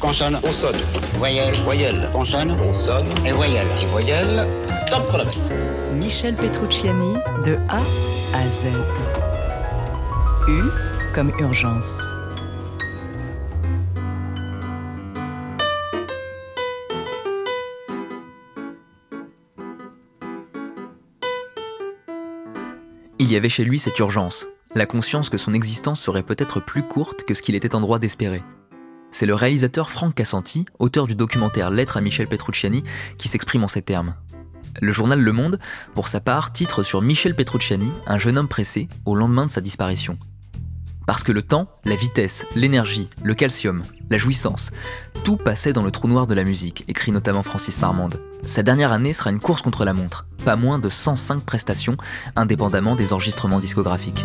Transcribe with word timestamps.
Consonne. 0.00 0.40
On 0.42 0.50
sonne. 0.50 0.76
Voyelle. 1.18 1.54
Voyelle. 1.62 2.08
Consonne. 2.10 2.52
On 2.52 2.72
sonne. 2.72 3.06
Et 3.26 3.32
voyelle. 3.32 3.66
Et 3.82 3.86
voyelle. 3.86 4.46
Top 4.90 5.06
chronomètre. 5.06 5.38
Michel 5.94 6.34
Petrucciani 6.36 7.14
de 7.44 7.58
A 7.68 7.82
à 8.34 8.46
Z. 8.48 8.68
U 10.48 10.62
comme 11.14 11.30
urgence. 11.38 12.14
Il 23.18 23.30
y 23.30 23.36
avait 23.36 23.50
chez 23.50 23.64
lui 23.64 23.78
cette 23.78 23.98
urgence, 23.98 24.46
la 24.74 24.86
conscience 24.86 25.28
que 25.28 25.36
son 25.36 25.52
existence 25.52 26.00
serait 26.00 26.22
peut-être 26.22 26.58
plus 26.58 26.82
courte 26.82 27.24
que 27.24 27.34
ce 27.34 27.42
qu'il 27.42 27.54
était 27.54 27.74
en 27.74 27.80
droit 27.80 27.98
d'espérer. 27.98 28.42
C'est 29.12 29.26
le 29.26 29.34
réalisateur 29.34 29.90
Franck 29.90 30.14
Cassanti, 30.14 30.66
auteur 30.78 31.06
du 31.06 31.14
documentaire 31.14 31.70
Lettre 31.70 31.96
à 31.96 32.00
Michel 32.00 32.28
Petrucciani, 32.28 32.84
qui 33.18 33.28
s'exprime 33.28 33.64
en 33.64 33.68
ces 33.68 33.82
termes. 33.82 34.14
Le 34.80 34.92
journal 34.92 35.20
Le 35.20 35.32
Monde, 35.32 35.58
pour 35.94 36.08
sa 36.08 36.20
part, 36.20 36.52
titre 36.52 36.82
sur 36.82 37.02
Michel 37.02 37.34
Petrucciani, 37.34 37.90
un 38.06 38.18
jeune 38.18 38.38
homme 38.38 38.48
pressé, 38.48 38.88
au 39.04 39.14
lendemain 39.14 39.46
de 39.46 39.50
sa 39.50 39.60
disparition. 39.60 40.16
Parce 41.06 41.24
que 41.24 41.32
le 41.32 41.42
temps, 41.42 41.66
la 41.84 41.96
vitesse, 41.96 42.46
l'énergie, 42.54 43.10
le 43.24 43.34
calcium, 43.34 43.82
la 44.10 44.18
jouissance, 44.18 44.70
tout 45.24 45.36
passait 45.36 45.72
dans 45.72 45.82
le 45.82 45.90
trou 45.90 46.06
noir 46.06 46.28
de 46.28 46.34
la 46.34 46.44
musique, 46.44 46.84
écrit 46.86 47.10
notamment 47.10 47.42
Francis 47.42 47.80
Marmande. 47.80 48.20
Sa 48.44 48.62
dernière 48.62 48.92
année 48.92 49.12
sera 49.12 49.30
une 49.30 49.40
course 49.40 49.62
contre 49.62 49.84
la 49.84 49.92
montre, 49.92 50.26
pas 50.44 50.54
moins 50.54 50.78
de 50.78 50.88
105 50.88 51.44
prestations, 51.44 51.96
indépendamment 52.36 52.94
des 52.94 53.12
enregistrements 53.12 53.58
discographiques. 53.58 54.24